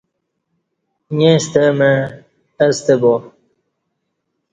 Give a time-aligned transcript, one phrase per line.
[1.17, 1.93] ییں ستہ مع
[2.67, 3.13] استہ با